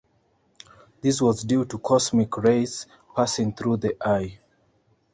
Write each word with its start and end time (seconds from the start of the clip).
This 1.01 1.21
was 1.21 1.43
due 1.43 1.63
to 1.65 1.77
cosmic 1.77 2.35
rays 2.37 2.87
passing 3.15 3.53
through 3.53 3.77
the 3.77 3.95
eye. 4.03 4.39